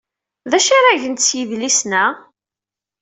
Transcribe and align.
D 0.49 0.51
acu 0.57 0.71
ara 0.77 1.01
gent 1.01 1.23
s 1.27 1.29
yidlisen-a? 1.37 2.05